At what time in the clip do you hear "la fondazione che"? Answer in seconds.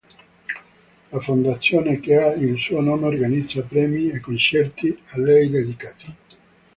1.11-2.17